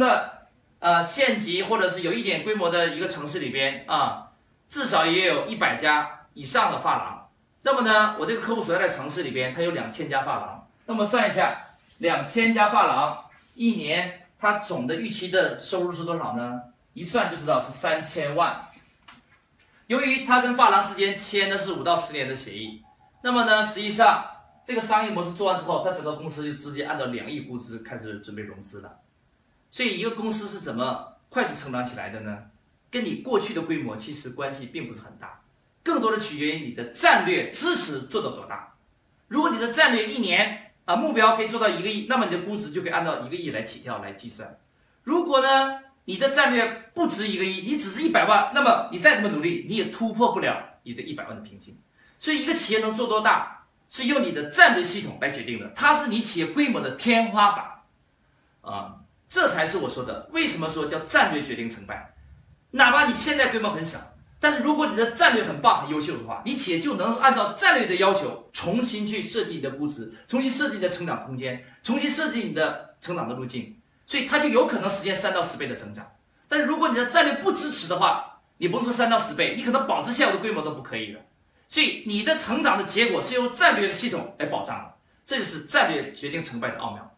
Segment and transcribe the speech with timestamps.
[0.00, 0.32] 那
[0.78, 4.32] 呃县级或者是有一点规模的一个城市里边啊，
[4.70, 7.28] 至少也有一百家以上的发廊。
[7.60, 10.66] 那么呢，我这个客户所在的城市里边，它有两千家发廊。
[10.86, 11.60] 那么算一下，
[11.98, 13.24] 两千家发廊
[13.54, 16.62] 一年它总的预期的收入是多少呢？
[16.94, 18.58] 一算就知道是三千万。
[19.86, 22.82] 由于他跟发廊之间签的是五到十年的协议，
[23.22, 24.24] 那么呢，实际上
[24.66, 28.90] 这个商业模式做完之后，他整个公司就直接按照两亿估值开始准备融资了。
[29.72, 32.44] 所以，一个公司是怎么快速成长起来的呢？
[32.90, 35.40] 跟你过去的规模其实关系并不是很大。
[35.82, 38.74] 更多的取决于你的战略支持做到多大。
[39.28, 44.58] 如果你的战略一年啊目标可以做到一个亿，那么你的估值就可以按照一个亿来起跳来计算。
[45.04, 51.78] 如果呢你的战略不值一个亿，你只是一百万，那么你再怎么努力你也突破不了你的一百万的瓶颈。
[52.18, 58.99] 所以一个企业能做多大，是用你的战略系统来决定的，它是你企业规模的天花板啊，
[59.30, 62.12] 这才是我说的为什么说叫战略决定成败。
[62.72, 63.98] 哪怕你现在规模很小。
[64.42, 76.10] 但是如果你的战略很棒、很优秀的话，你企业就能按照战略的要求重新去设计你的估值，重新设计你的成长空间，重新设计你的成长的路径，所以它就有可能实现三到十倍的增长。
[76.48, 81.20] 但是如果你的战略不支持的话，你不能说三到十倍，你可能保持现有的规模都不可以了。
[81.68, 84.94] 所以你的成长的结果是由战略的系统来保障的，
[85.26, 87.09] 这就是战略决定成败的奥妙。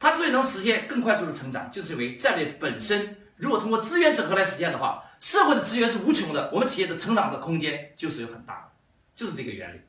[0.00, 3.16] 它之所以能实现更快速的成长，就是因为战略本身。
[3.36, 8.70] 如果通过资源整合来实现的话，社会的资源是无穷的，我们企业的成长的空间就是有很大的，
[9.14, 9.80] 就是这个原理。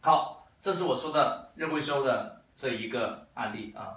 [0.00, 3.94] 好，这是我说的认回收的这一个案例啊。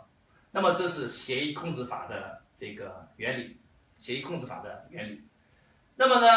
[0.52, 3.58] 那么这是协议控制法的这个原理，
[3.98, 5.24] 协议控制法的原理。
[5.96, 6.28] 那么呢，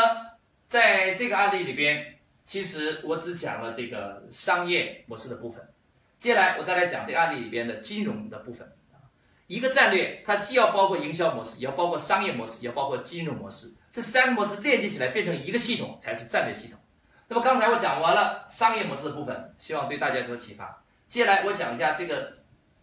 [0.68, 5.62] 在这个案例里边，其实我只讲了这个商业模式的部分，
[6.18, 8.66] 接下来我再来讲这个案例里边的金融的部分。
[9.50, 13.68] 一个战略，它既要包括营销模式，也要包括商业模式，也要包括金融模式。
[13.90, 16.78] 这三个模式链接起来变成一个系统，才是战略系统。
[17.26, 20.80] 那么刚才我讲完了商业模式的部分，希望对大家有所启发。
[21.08, 22.32] 接下来我讲一下这个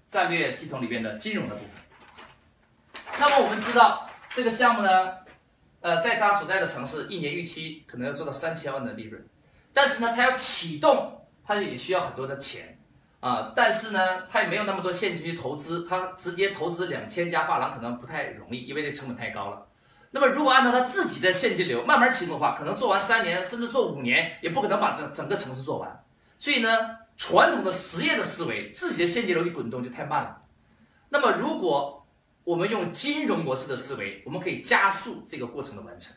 [0.10, 3.06] 战略系统里边的金融的部分。
[3.18, 5.14] 那么我们知道这个项目呢，
[5.80, 9.26] 呃，在他所在的城市，一年预期可能要做到三千万的利润，
[9.74, 12.77] 但是呢，它要启动，它也需要很多的钱。
[13.20, 19.68] 啊，但是呢，他也没有那么多现金去投资，他直接投资两千家发廊可能不太容易，因为这成本太高了。
[20.12, 26.04] 那么如果按照他自己的现金流慢慢启动的话，可能做完三年甚至做五年，也不可能把整整个城市做完。
[26.38, 26.70] 所以呢，
[27.18, 30.42] 传统的实业的思维，自己的现金流一滚动就太慢了。
[31.10, 32.06] 那么如果
[32.44, 36.14] 我们用金融模式的思维，我们可以加速这个过程的完成。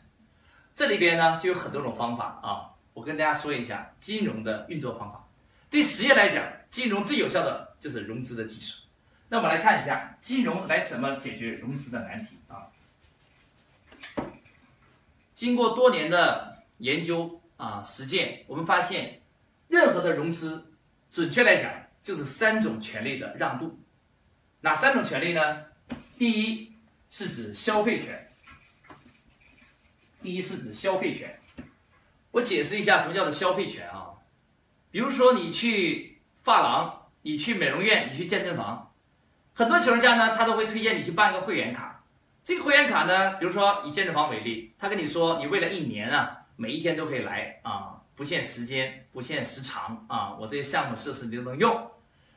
[0.73, 5.27] 这里边呢就有很多种方法啊，我跟大家说一下金融的运作方法。
[5.69, 8.81] 对实业来讲，金融最有效的就是融资的技术。
[9.27, 12.71] 那我们来看一下金融来怎么解决融资的难题啊。
[15.35, 19.21] 经过多年的研究啊实践，我们发现，
[19.67, 20.71] 任何的融资，
[21.11, 21.71] 准确来讲
[22.01, 23.79] 就是三种权利的让渡。
[24.61, 25.65] 哪三种权利呢？
[26.17, 26.71] 第一
[27.09, 28.27] 是指消费权。
[30.19, 31.39] 第一是指消费权。
[32.29, 34.11] 我解释一下什么叫做消费权啊。
[34.91, 36.10] 比如说，你去
[36.43, 38.91] 发廊，你去美容院，你去健身房，
[39.53, 42.03] 很多情况下呢，他都会推荐你去办一个会员卡。
[42.43, 51.91] 这个会员卡呢，比如说以健身房为例，他跟你说，你未来一年啊，每一天都可以来啊，不限时间，不限时长啊，我这些项目设施你都能用。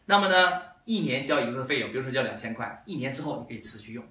[0.04, 4.04] 那么呢，一年交一次费用，比如说交两千块，一年之后你可以持续用。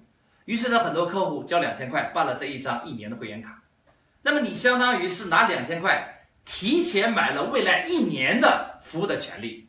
[0.46, 3.62] 于是呢，很多客户交两千块办了这一张一年的会员卡，
[4.22, 6.10] 那么你相当于是拿两千块。
[6.46, 9.63] 提前买了未来一年的服务的权利。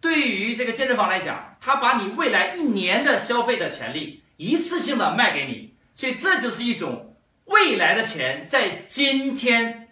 [0.00, 7.16] 对于这个健身房来讲，他把你未来一年的消费的权利一次性的卖给你，所以这就是一种
[7.46, 9.88] 未来的钱在今天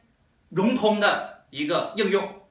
[0.51, 2.43] 融通的一个应用。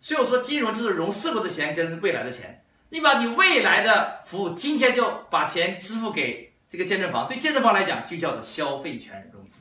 [0.00, 2.62] 所以我说，金融就是融社会的钱跟未来的钱。
[2.90, 9.60] 你把你未来的服务今天就把钱支付给这个健身房，对健身房来讲就叫做消费权融资，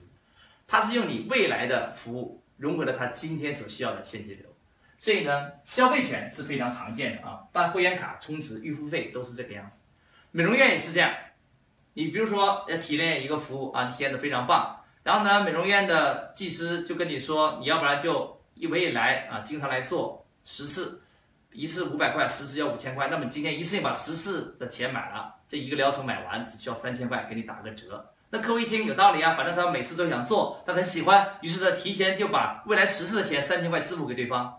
[0.68, 2.44] 它是用你未来的服务。
[2.58, 4.47] 融回了他今天所需要的现金流，
[4.98, 7.42] 所以呢，消费权是非常常见的啊。
[7.52, 9.80] 办会员卡、充值、预付费都是这个样子。
[10.32, 11.14] 美容院也是这样，
[11.94, 21.02] 你比如说要体验一个服务啊，体验的非常棒，然后呢，美容院的技师就跟你说，你要不然就一位来啊，经常来做十次，
[21.52, 28.06] 一次五百块，十次要五千块，那么今天一次性把十次的钱买了，这一个疗程买完只需要三千块，给你打个折。
[28.30, 34.54] 那客户一听有道理啊，反正他每次都想做，他很喜欢，于是他提前就把未来十次的钱三千块支付给对方。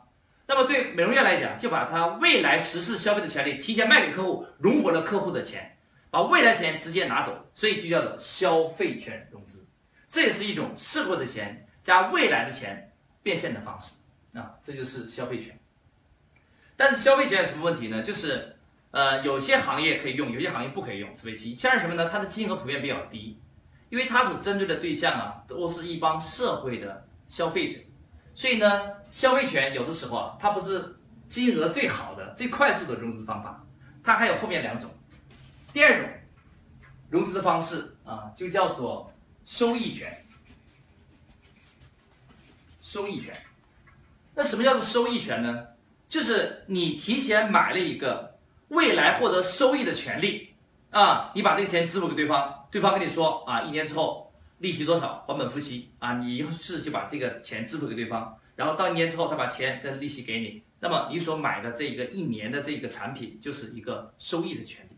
[0.48, 5.72] 那么对美容院来讲，就把他未来实施消费的权利提前卖给客户，融回了客户的钱。
[6.10, 9.62] 把未来钱直接拿走，所以就叫做消费权融资。
[10.08, 12.90] 这也是一种社会的钱加未来的钱
[13.22, 13.94] 变现的方式
[14.32, 15.54] 啊，这就是消费权。
[16.78, 18.00] 但是消费权有什么问题呢？
[18.00, 18.56] 就是
[18.90, 21.54] 呃，有些行业可以用，有些行业不可以用自备期。
[21.54, 22.08] 像是什么呢？
[22.10, 23.38] 它的金额普遍比较低，
[23.90, 27.78] 因为它所针对的对象啊，都是一帮社会的消费者，
[28.38, 30.96] 所以呢，消费权有的时候啊，它不是
[31.28, 33.66] 金额最好的、最快速的融资方法，
[34.00, 34.88] 它还有后面两种。
[35.72, 36.08] 第二种
[37.10, 39.12] 融资的方式啊，就叫做。
[39.44, 40.14] 收益权，
[42.82, 43.34] 收益权，
[44.34, 45.66] 那什么叫做收益权呢？
[46.06, 48.38] 就是你提前买了一个
[48.68, 50.54] 未来获得收益的权利
[50.90, 54.27] 啊，你把这个钱支付给对方，对方跟你说啊，一年之后
[54.58, 64.96] 利息多少，还本付息啊，你于是就把这个钱支付给对方，然后到一年之后他把钱跟利息给你，那么你所买的这个一年的这个产品就是一个收益的权利，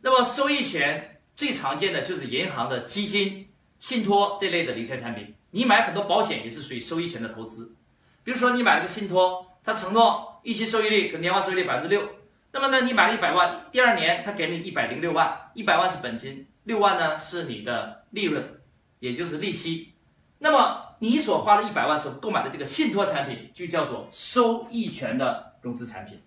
[0.00, 1.08] 那么收益权。
[1.34, 5.34] 最常见的就是银行的基金、信托这类的理财产品。
[5.50, 7.74] 你买很多保险也是属于收益权的投资。
[8.22, 12.06] 比如说你买了个信托，它承诺预期收益率跟年化收益率百分之六，
[12.52, 18.60] 那么呢，你买了一百万，第二年他给你一百零六万，一百万是本金，六万呢是你的利润，
[19.00, 19.92] 也就是利息。
[20.38, 26.20] 那么你所花了一百万所购买的这个信托产品就叫做收益权的融资产品。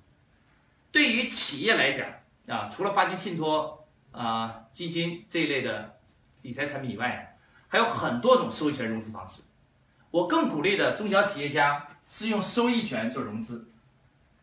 [0.91, 2.07] 对于企业来讲
[2.47, 3.81] 啊，除了发行信托。
[4.17, 5.93] 啊，基金这一类的
[6.41, 7.37] 理财产品以外，
[7.67, 9.43] 还有很多种收益权融资方式。
[10.09, 13.69] 我更鼓励的中小企业家是用收益权做融资。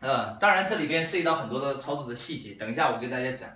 [0.03, 3.49] 呃，当然这里边涉及到很多的操作的细节，等一下我给大家讲。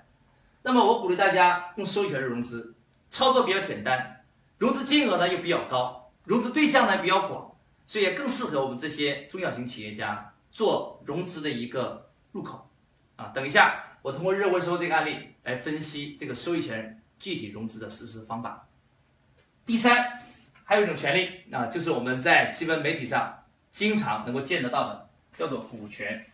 [0.62, 2.74] 那么我鼓励大家用收益权融资，
[3.10, 4.24] 操作比较简单，
[4.56, 7.54] 融资金额呢又比较高，融资对象呢比较广，
[7.86, 12.70] 所以也更适合我们这些中小型企业家做融资的一个入口。
[13.16, 13.82] 啊，等一下。
[14.02, 18.68] 我通过热回收这个案例来分析这个收益权具体融资的实施方法。
[19.64, 20.22] 第三，
[20.62, 26.24] 还有一种权利啊，就是我们在新闻媒体上经常能够见得到的，叫做股权。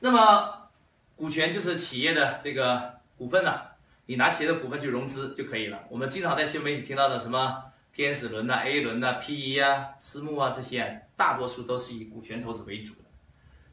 [0.00, 0.68] 那么，
[1.16, 3.76] 股权就是企业的这个股份了，
[4.06, 5.84] 你拿企业的股份去融资就可以了。
[5.88, 13.00] 我们经常在新闻里听到的什么天使轮呐、A 轮呐、PE 啊、私募啊这些，大多数都是以股权投资为主的。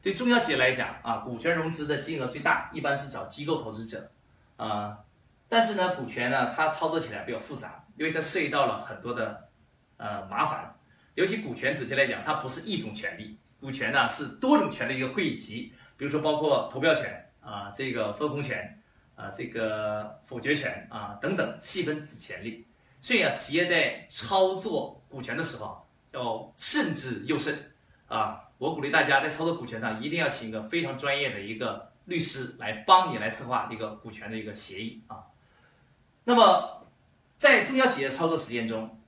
[0.00, 4.10] 对中小企业来讲啊，股权融资的金额最大，一般是找机构投资者，
[4.56, 4.98] 啊，
[5.48, 9.48] 但是呢，股权呢，它操作起来比较复杂，因为它涉及到了很多的
[9.98, 10.74] 呃麻烦，
[11.14, 18.82] 尤其股权准确来讲，它不是一种权利，股权呢是多种权利一个汇集，比如说包括投票权啊，这个分红权
[19.14, 22.66] 啊，这个否决权啊等等细分子权利，
[23.00, 27.72] 所以啊，企业在操作股权的时候要慎之又慎
[28.08, 28.40] 啊。
[28.58, 35.24] 我鼓励大家在操作股权上一定要请一个非常专业的一个律师来帮你来策划这个股权的一个协议啊。
[36.22, 36.86] 那么
[37.38, 38.98] 在中小企业操作实践中，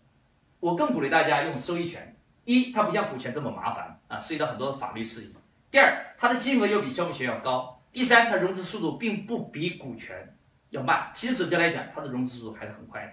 [0.60, 2.14] 我更鼓励大家用收益权。
[2.44, 5.34] 一，它不像股权这么麻烦啊，涉及到很多法律事宜。
[5.76, 7.78] 第二，它的金额又比消费权要高。
[7.92, 10.34] 第三，它融资速度并不比股权
[10.70, 11.10] 要慢。
[11.12, 13.12] 其实准确来讲，它的融资速度还是很快的，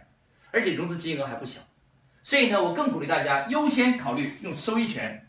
[0.49, 1.59] 而且融资金额还不小。
[2.21, 5.27] 所以呢，我更鼓励大家优先考虑用收益权。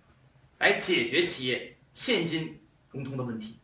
[0.59, 3.59] 来解决企业现金融通的问题。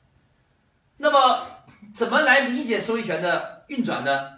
[0.96, 1.46] 那么，
[1.94, 4.32] 怎么来理解收益权的运转呢？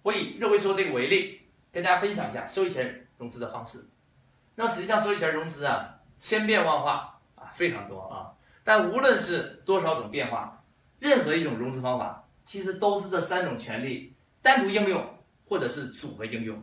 [0.00, 3.86] 我以热回收这个为例，跟大家分享一下收益权融资的方式。
[4.54, 7.19] 那实际上，收益权融资啊，千变万化，
[7.60, 8.32] 非常多啊。
[8.64, 10.64] 但无论是多少种变化，
[10.98, 15.04] 任何一种融资方法，其实都是这三种权利单独应用，
[15.46, 16.62] 或者是组合应用。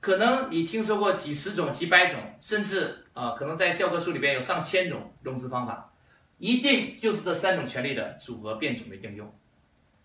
[0.00, 5.90] 可能你听说过几十种、几百种，甚至啊，可能在教科书里边有上千种融资方法，
[6.36, 9.34] 一定就是这三种权利的组合变种的应用。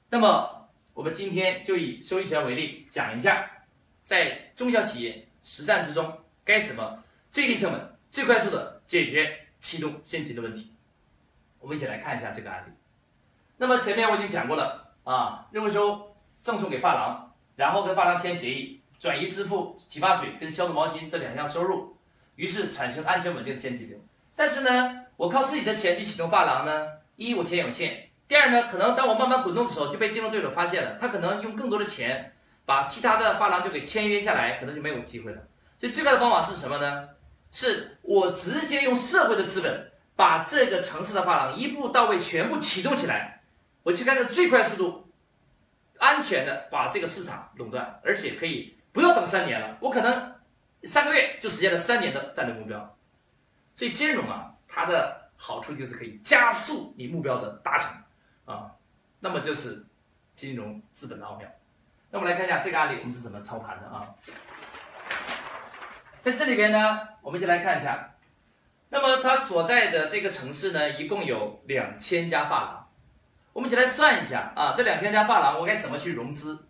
[0.09, 3.45] 那么，我们今天就以收益权为例，讲一下
[4.05, 10.73] 在中小企业实战之中该怎么最低成本、最快速的解决启动现金的问题。
[11.59, 12.71] 我们一起来看一下这个案例。
[13.57, 18.77] 那么前面我已经讲过了啊，认回收赠送给发廊，然后跟发廊签协议。
[18.99, 21.95] 转移支付洗发水跟消毒毛巾这两项收入，
[22.35, 23.97] 于是产生安全稳定的现金流。
[24.35, 26.85] 但是呢，我靠自己的钱去启动发廊呢，
[27.15, 32.33] 一我钱有限，第二呢，可能当我慢慢滚动的时候就被竞争对手发现了，他可能用更多的钱
[32.65, 35.41] 把其他的发廊就给签约下来，可能就没有机会了。
[35.77, 37.07] 所以最快的方法是什么呢？
[37.51, 43.41] 是我直接用社会的资本把这个城市的发廊一步到位全部启动起来，
[43.83, 45.07] 我去看着最快速度、
[45.97, 48.75] 安全的把这个市场垄断，而且可以。
[48.91, 50.35] 不要等三年了，我可能
[50.83, 52.97] 三个月就实现了三年的战略目标。
[53.75, 57.95] 所以金融啊，它的好处就是可以加速你目标的达成。
[58.45, 58.71] 啊，
[59.19, 59.85] 那么就是
[60.35, 61.47] 金融资本的奥妙。
[62.09, 64.09] 那我们来看一下这个案例我们是怎么操盘的啊？
[66.21, 68.15] 在这里边呢，我们就来看一下，
[68.89, 72.87] 那么它所在的这个城市呢，一共有两千家发廊。
[73.53, 76.65] 我们一起来算一下啊，这两千家发廊我该怎么去融资？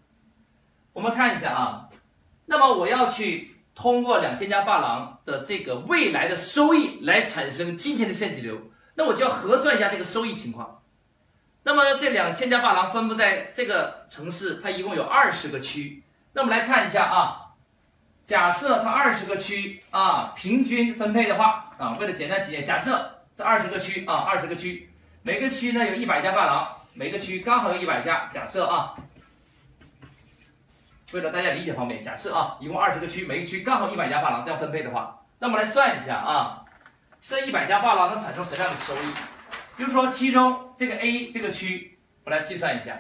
[0.94, 1.90] 我们看一下啊，
[2.46, 8.60] 那么我要去通过两千家发廊的这个未来的收益来产生今天的现金流，
[8.96, 10.82] 那我就要核算一下这个收益情况。
[11.64, 16.04] 那么这两千家发廊分布在这个城市，它一共有二十个区。
[16.34, 17.49] 那我们来看一下啊，
[18.30, 24.88] 假设它二十个区啊平均分配的话啊，为了简单起见，假设这二十个区啊二十个区，
[25.24, 28.30] 每个区呢有一百家发廊，每个区刚好有一百家。
[28.32, 28.94] 假设啊，
[31.12, 36.64] 为了大家理解方便，假设啊一共二十个区，每个区刚好一百家发廊，这样分配的话，那我们来算一下啊，
[37.26, 39.12] 这一百家发廊能产生什么样的收益？
[39.76, 42.96] 比如说，其中这个 A 这个区，我来计算一下。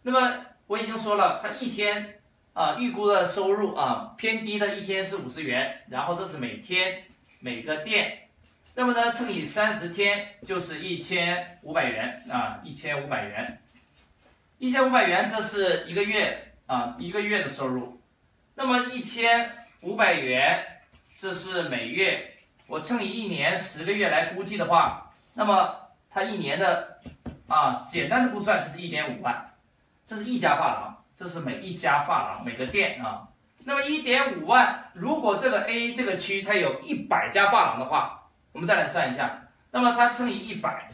[0.00, 2.19] 那么我已经说了，它一天
[2.52, 7.04] 啊预估的收入啊偏低的一天是五十元，然后这是每天
[7.38, 8.28] 每个店，
[8.74, 13.60] 那么呢乘以三十天就是一千五百元啊一千五百元，
[14.58, 18.00] 一千五百元这是一个月啊一个月的收入，
[18.54, 20.64] 那么一千五百元
[21.16, 22.20] 这是每月，
[22.66, 25.76] 我乘以一年十个月来估计的话，那么。
[26.12, 26.98] 它一年的
[27.46, 29.48] 啊，简单的估算就是一点五万，
[30.04, 33.28] 这是一家发廊，这是每一家发廊每个店啊。
[33.66, 40.88] 那么一点五万，如果这个 A 这个区它有一百家发廊的话，我们再来算一下，那么它乘以一百，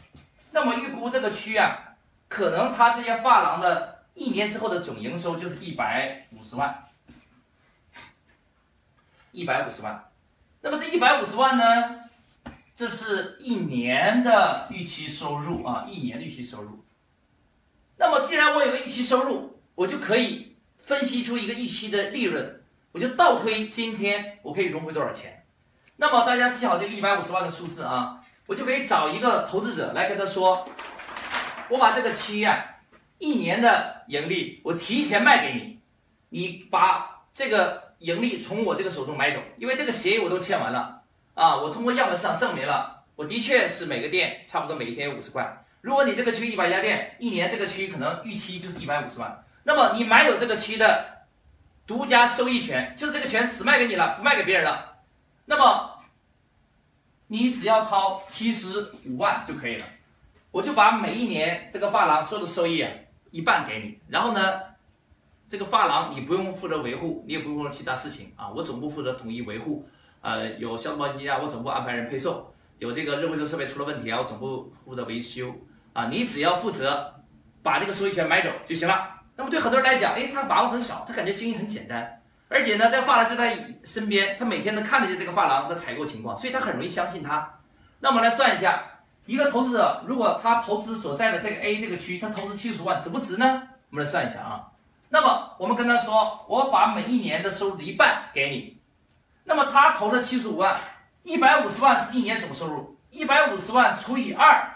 [0.51, 1.95] 那么预估这个区啊，
[2.27, 6.83] 可能它这些发廊的一年之后的总营收就是一百五十万，
[9.31, 10.09] 一百五十万。
[10.59, 12.01] 那么这一百五十万呢？
[12.75, 16.83] 这是一年的预期收入啊，一年的预期收入。
[17.95, 25.43] 那么既然我有个预期收入，我就可以分析出一个预期的利润，我就倒推今天我可以融回多少钱。
[25.97, 30.67] 那么大家记好这个一百五十万的数字啊，我就可以找一个投资者来跟他说，
[31.69, 32.57] 我把这个区啊
[33.19, 35.79] 一年的盈利我提前卖给你，
[36.29, 41.03] 你把这个盈利从我这个手中买走，因为这个协议我都签完了。
[41.35, 45.63] 啊，我通过样本市场证明了，我的确是每个店差不多每一天有五十块。
[45.81, 49.43] 如果你这个区一百家店，一年这个区可能预期就是一百五十万。
[49.67, 51.25] 那么你买有这个区的
[51.85, 54.95] 独家收益权，就是这个权只卖给你了，不卖给别人了。
[55.43, 55.99] 那么
[57.27, 59.85] 你只要掏七十五万就可以了，
[60.51, 62.89] 我就把每一年这个发廊所有的收益啊
[63.31, 63.99] 一半给你。
[64.07, 64.41] 然后呢，
[65.49, 69.85] 这个发廊你不用负责维护，你也不用做其他事情啊，我总部负责统一维护。
[70.21, 72.35] 呃，有消毒毛巾啊，我总部安排人配送；
[72.79, 75.53] 有这个热回收设备出了问题啊，我总部负责维修。
[75.91, 77.13] 啊，你只要负责
[77.61, 79.16] 把这个收益权买走就行了。
[79.37, 87.47] 那么对很多人来讲，哎，他把握很少，他感觉经营很简单，而且呢，这发廊就在身边，他每天能看得见这个发廊的采购情况，所以他很容易相信他。
[87.99, 88.83] 那我们来算一下，
[89.27, 93.61] 一个投资者如果他投资所在的这个 A 这个区，他投资七十万，值不值呢？
[93.91, 94.65] 我们来算一下啊。
[95.09, 98.77] 那么我们跟他说，我把每一年的收入的一半给你。
[99.45, 100.75] 那么他投了七十五万，
[101.23, 104.67] 一百五十万是一年总收入，一百五十万除以二，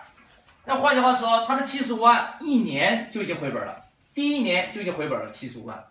[0.65, 3.80] 那换句话说，他的七十五万一年就已经回本了，
[4.13, 5.84] 第一年就已经回本了七十五万。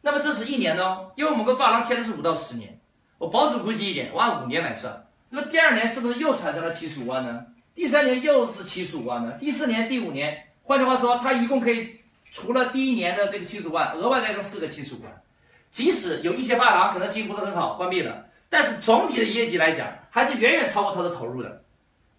[0.00, 2.78] 那么这是一年哦，因为我们跟发廊签的是五到十年，
[3.18, 5.06] 我保守估计一点，我按五年来算。
[5.30, 7.46] 那么第二年是不是又产生了七十五万呢？
[7.74, 9.32] 第三年又是七十五万呢？
[9.38, 11.98] 第四年、第五年，换句话说，他一共可以
[12.30, 15.22] 除了第一年的这个七十五万，额外再挣四个七十五万。
[15.70, 21.62] 即使有一些发廊可能经营不是很好，关闭了，但是总体的业绩来讲，还是远远超过他的投入的。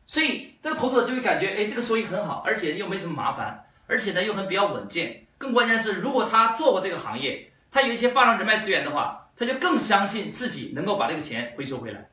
[0.07, 5.24] 所以这个投资者就会感觉，哎，这个收益很好，而且又没什么麻烦，而且呢又很比较稳健。
[5.37, 12.09] 更关键是，如果他做过这个行业，他有一些发廊人脉资源的话，他就更相信自己能够把这个钱回收回来。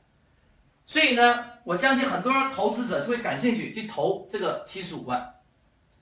[0.85, 5.35] 所以呢，我相信很多投资者就会感兴趣去投这个七十五万，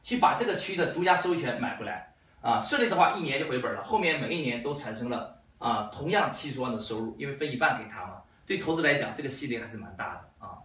[0.03, 2.13] 去把这个区的独家收益权买回来。
[2.41, 3.85] 啊，顺利的话，一年就回本了。
[3.85, 8.23] 后面每一年都产生了啊，同样七十万的收入，因为分一半给他嘛。
[8.47, 10.57] 对投资来讲，这个吸引力还是蛮大的啊。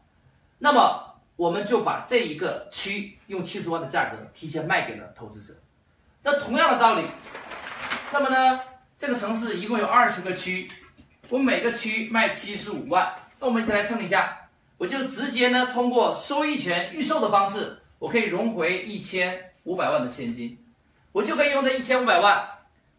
[0.59, 5.59] 那么，我们就把这一个区用七十万的价格提前卖给了投资者。
[6.27, 7.05] 那同样的道理，
[8.11, 8.59] 那么呢，
[8.97, 10.67] 这个城市一共有二十个区，
[11.29, 13.13] 我每个区卖七十五万。
[13.39, 14.35] 那我们一起来称一下，
[14.79, 20.57] 我就直接呢通过收益权预售的方式，我可以融回一千五百万的现金。
[21.11, 22.43] 我就可以用这一千五百万，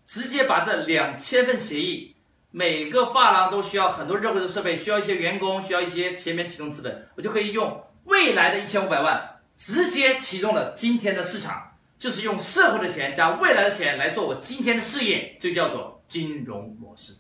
[0.07, 2.15] 直接把这两千份协议，
[2.53, 9.21] 每个发廊都需要很多热回收设备，需要一些员工，需要一些前面启动资本，我就可以用未来的一千五百万，
[9.59, 17.15] 直接启动了今天的市场，就是用社会的钱加未来的钱来做我今天的事业，就叫做金融模式。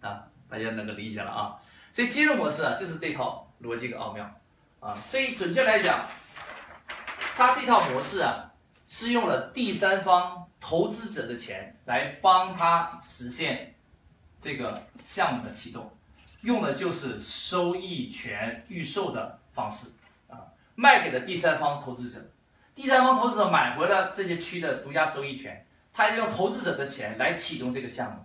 [0.00, 1.56] 啊，大家能够理解了啊？
[1.92, 4.30] 所以金融模式啊，就是这套逻辑的奥妙
[4.78, 4.94] 啊。
[5.04, 6.06] 所以准确来讲，
[7.34, 8.50] 它这套模式啊，
[8.86, 13.74] 是用了第三方投资者的钱来帮他实现
[14.40, 15.90] 这个项目的启动，
[16.42, 19.90] 用的就是收益权预售的方式
[20.28, 20.38] 啊，
[20.76, 22.24] 卖给了第三方投资者。
[22.80, 28.16] 第三方投资者买回了这些区的独家收益权，他用投资者的钱来启动这个项目。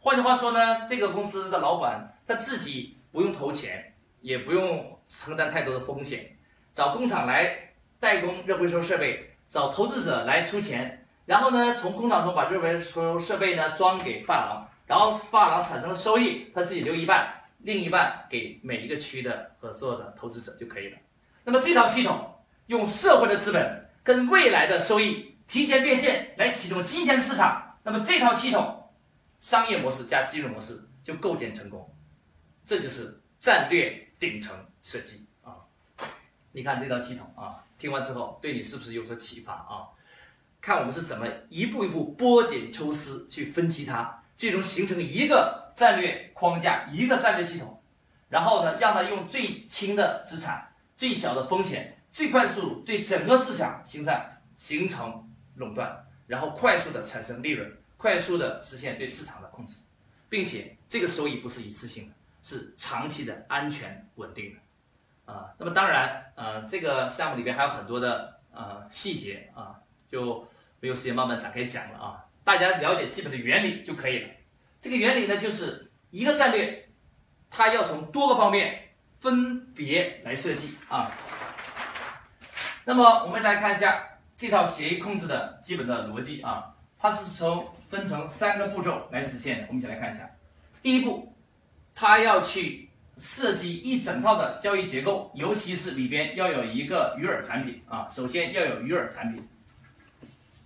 [0.00, 6.28] 换句话说呢，这个公司的老板他自己不用投钱，也不用承担太多的风险，
[6.74, 7.56] 找工厂来
[8.00, 20.98] 代工热回收设备，找投资者来出钱，然后呢，从工厂中把热回收设备呢装给发廊，然后发廊产生的收益他自己留一半，另一半给每一个区的合作的投资者就可以了。
[21.44, 22.28] 那么这套系统
[22.66, 28.76] 用社会的资本跟未来的收益提前变现来启动今天的市场，那么这套系统。
[29.40, 31.90] 商业模式加金融模式就构建成功，
[32.66, 35.56] 这就是战略顶层设计啊！
[36.52, 39.88] 你看这套系统啊，听完之后对你是不是有所启发啊？
[40.60, 47.82] 看我们是怎么一步一步剥茧抽丝去分析它，最终形成一个战略框架，一个战略系统，
[48.28, 54.14] 然后呢，让它用最轻的资产、最小的风险、最快速度对整个市场形成
[54.56, 57.70] 形成垄断，然后快速的产生利润。
[57.96, 59.76] 快速的实现对市场的控制，
[60.30, 69.78] 并且这个收益不是一次性的，是长期的、安全稳定的，啊，那么当然，呃，这个项目里边还有很多的呃细节啊，
[70.10, 70.48] 就
[70.80, 74.30] 没有时间慢慢展开讲了啊，大家了解基本的原理就可以了。
[74.80, 76.88] 这个原理呢，就是一个战略，
[77.50, 81.12] 它要从多个方面分别来设计啊。
[82.90, 84.02] 那么我们来看一下
[84.36, 86.74] 这套协议控制的基本的逻辑啊。
[86.98, 90.28] 它是从分成三个步骤来实现的，我们一起来看一下。
[90.82, 91.32] 第一步，
[91.94, 99.48] 它要去设计一整套的交易结构，尤其是里边要有一个鱼饵产品啊，首先要有鱼饵产品。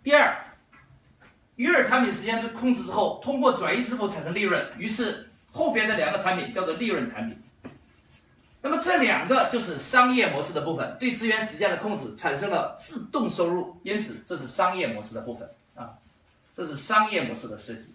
[0.02, 0.34] 第二，
[1.56, 7.38] 鱼饵产品实现控制之后，通过转移支付产生利润，于是后边的两个产品叫做利润产品。
[8.66, 15.92] 那么这两个就是商业模式的部分，对资源直接的控制产生了自动收入，因此这是商业模式的部分啊。
[16.56, 17.94] 这是商业模式的设计。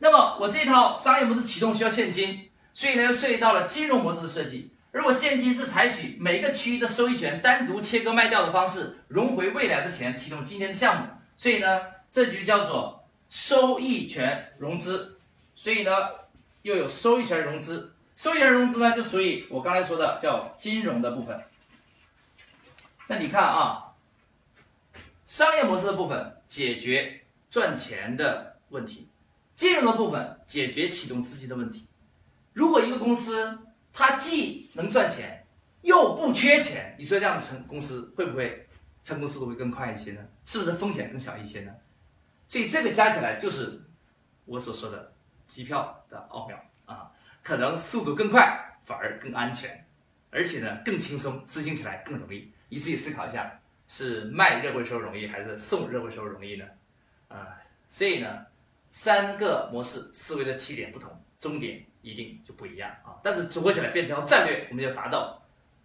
[0.00, 4.68] 那么我这套商业模式启动需要现金，所以呢又涉及到了金融模式的设计。
[4.90, 11.06] 而我现金是采取每个区域的收益权单独切割卖掉的方式，融回未来的钱启动今天的项目。
[11.36, 15.16] 所以呢，这就叫做收益权融资。
[15.54, 15.92] 所以呢，
[16.62, 17.92] 又有收益权融资。
[18.18, 21.40] 收益权融资呢，就属于我刚才说的叫金融的部分。
[23.06, 23.84] 那你看啊。
[25.24, 29.06] 商业模式的部分解决赚钱的问题，
[29.54, 31.86] 金融的部分解决启动资金的问题。
[32.54, 33.58] 如果一个公司
[33.92, 35.46] 它既能赚钱
[35.82, 38.66] 又不缺钱，你说这样的成公司会不会
[39.04, 40.26] 成功速度会更快一些呢？
[40.46, 41.72] 是不是风险更小一些呢？
[42.48, 43.82] 所以这个加起来就是
[44.46, 45.12] 我所说的
[45.46, 46.58] 机票的奥妙，
[47.48, 48.42] 可能速度更快，
[48.84, 49.82] 反而更安全，
[50.30, 52.52] 而且呢更轻松，执行起来更容易。
[52.68, 53.58] 你自己思考一下。
[53.90, 56.66] 是卖热回收容易还是送热回收容易呢？
[57.28, 57.56] 啊，
[57.88, 58.44] 所以呢，
[58.90, 63.16] 三个模式思维的起点不同，终点一定就不一样啊。
[63.24, 65.42] 但是组合起来变成战略，我们要达到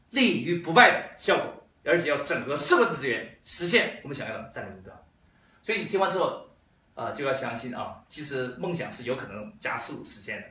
[0.09, 5.07] 立于不败的效果，而且要整合社会的资源，实现我们想要的战略目标。
[5.61, 6.45] 所以你听完之后，
[6.95, 10.47] 啊，就要相信啊，其实梦想是有可能加速实现的。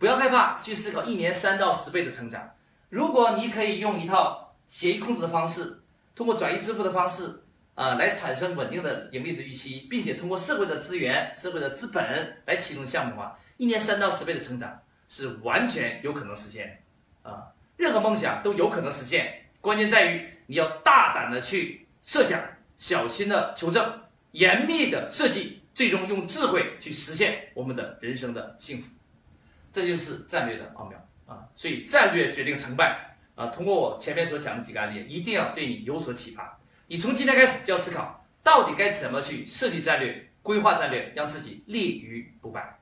[0.00, 2.50] 不要害怕去思考一年三到十倍的成长。
[2.88, 5.76] 如果你可以用一套协议控制的方式。
[6.12, 7.42] 通过转移支付的方式，
[7.74, 16.82] 啊，来产生稳定的盈利的预期，并且通过社会的资源、社会的资本来启动项目的话，一年三到十倍的成长是完全有可能实现，
[17.22, 17.46] 啊，
[17.78, 19.32] 任何梦想都有可能实现，
[19.62, 22.38] 关键在于你要大胆的去设想，
[22.76, 23.98] 小心的求证，
[24.32, 28.90] 严密的设计，最终用智慧去实现我们的人生的幸福，
[29.72, 31.46] 这就是战略的奥妙啊！
[31.54, 33.16] 所以战略决定成败。
[33.36, 36.58] 啊，通过我前面所讲的几个案例，一定要对你有所启发。
[36.86, 42.78] 你从今天开始就要思考，到底该怎么去设计战略、规划战略，让自己立于不败。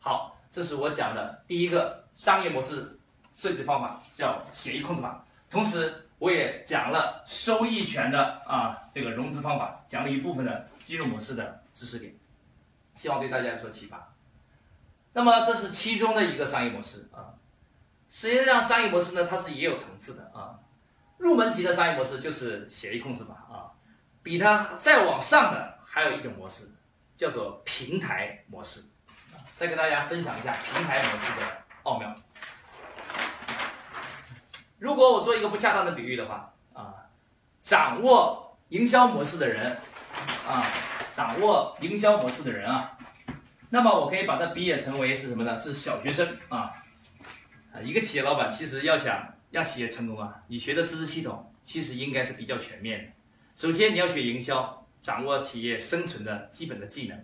[0.00, 2.98] 好，这是我讲的第一个商业模式
[3.34, 5.22] 设计的方法，叫协议控制法。
[5.50, 12.14] 同时，我也讲了收益权的啊这个融资方法，讲了一部分的金融模式的知识点，
[12.94, 14.11] 希望对大家有所启发。
[15.12, 17.34] 那么，这是其中的一个商业模式啊。
[18.08, 20.58] 实际上，商业模式呢，它是也有层次的啊。
[21.18, 23.70] 入门级的商业模式就是协议控制法啊。
[24.22, 26.68] 比它再往上的还有一种模式，
[27.16, 28.82] 叫做平台模式。
[29.56, 31.46] 再跟大家分享一下平台模式的
[31.84, 32.14] 奥妙。
[34.78, 36.94] 如果我做一个不恰当的比喻的话，啊，
[37.62, 39.76] 掌握营销模式的人，
[40.48, 40.66] 啊，
[41.14, 42.98] 掌握营销模式的人啊，
[43.74, 45.56] 那么我可以把它比解成为是什么呢？
[45.56, 46.74] 是小学生啊，
[47.72, 53.10] 啊，一个企业老板其实要想让企业成功啊，你学的知识系统其实应该是比较全面的。
[53.56, 57.18] 首先你要学营销，掌握企业生存的基本的技能。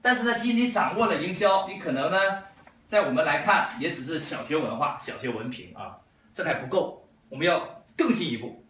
[0.00, 2.44] 但是呢，即使你掌握了营销，你可能呢，
[2.88, 5.98] 在我们来看也只是小学文化、小学文凭啊，
[6.32, 7.06] 这还不够。
[7.28, 8.64] 我们要更进一步，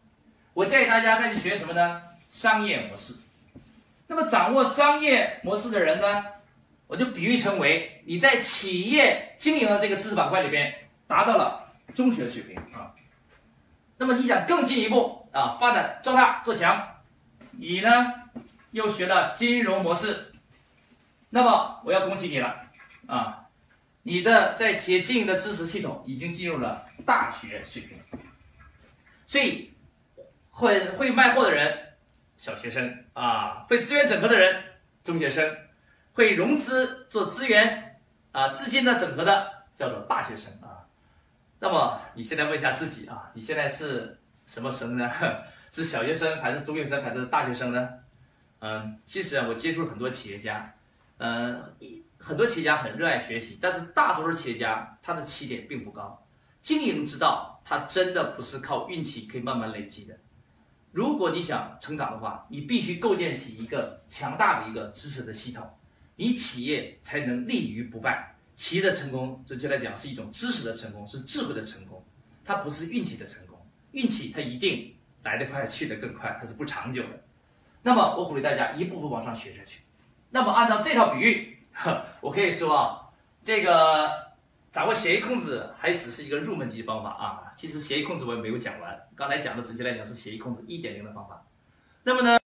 [0.52, 2.02] 我建议大家再去学什么呢？
[2.28, 3.14] 商业模式。
[4.08, 6.24] 那么掌握商业模式的人呢，
[6.90, 10.74] 我就比喻成为你在企业经营的这个知识板块里边
[11.06, 12.92] 达到了中学水平啊。
[13.96, 17.00] 那么你想更进一步啊，发展壮大做强，
[17.52, 18.12] 你呢
[18.72, 20.32] 又学了金融模式，
[21.28, 22.60] 那么我要恭喜你了
[23.06, 23.46] 啊，
[24.02, 27.96] 你的在企业经营的知识系统已经进入了大学水平。
[29.26, 29.72] 所以，
[30.50, 31.94] 会会卖货的人，
[32.36, 34.60] 小学生啊；会资源整合的人，
[35.04, 35.48] 中学生；
[36.12, 38.00] 会融资做资源
[38.32, 40.84] 啊资金的整合的，叫做大学生啊。
[41.58, 45.10] 那么你现在问一下自己啊，你现在是什么生呢？
[45.70, 47.88] 是小学生还是中学生还是大学生呢？
[48.60, 50.74] 嗯，其实啊，我接触很多企业家，
[51.18, 51.62] 嗯，
[52.18, 56.20] 很多企业家很热爱学习，但是大多数企业家他的起点并不高。
[56.60, 60.14] 经营之道，它真的不是靠运气可以慢慢累积的。
[60.92, 65.66] 如果你想成长的话，你必须构建起一个强大的一个知识的系统，
[66.20, 68.36] 你企业才能立于不败。
[68.54, 72.04] 企业的成功，准确来讲是一种知识的成功，是智慧的成功，
[72.44, 73.58] 它不是运气的成功。
[73.92, 77.24] 运气它一定来得快，去得更快，它是不长久的。
[77.80, 79.80] 那么我鼓励大家一步步往上学下去。
[80.28, 81.56] 那么按照这套比喻，
[82.20, 83.00] 我可以说啊，
[83.42, 84.28] 这个。
[84.72, 91.44] 掌握协议控制还只是一个入门级方法啊，其实协议控制我也没有讲完，刚才讲的准确来讲是协议控制一点零的方法。
[92.04, 92.38] 那么呢？